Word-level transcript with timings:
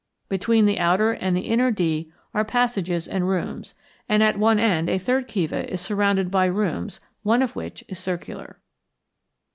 Between 0.29 0.65
the 0.65 0.79
outer 0.79 1.11
and 1.11 1.37
the 1.37 1.41
inner 1.47 1.69
D 1.69 2.11
are 2.33 2.43
passages 2.43 3.07
and 3.07 3.29
rooms, 3.29 3.75
and 4.09 4.23
at 4.23 4.35
one 4.39 4.57
end 4.57 4.89
a 4.89 4.97
third 4.97 5.27
kiva 5.27 5.71
is 5.71 5.79
surrounded 5.79 6.31
by 6.31 6.45
rooms, 6.45 7.01
one 7.21 7.43
of 7.43 7.55
which 7.55 7.83
is 7.87 7.99
circular. 7.99 8.57